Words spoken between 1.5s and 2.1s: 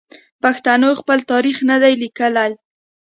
نه دی